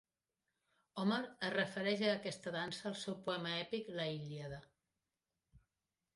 [1.01, 1.19] Homer
[1.49, 4.61] es refereix a aquesta dansa al seu poema èpic "La Ilíada".